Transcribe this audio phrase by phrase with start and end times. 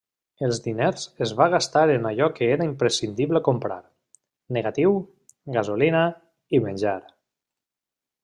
[0.45, 3.77] Els diners es va gastar en allò que era imprescindible comprar:
[4.57, 4.97] negatiu,
[5.57, 6.01] gasolina
[6.59, 6.97] i menjar.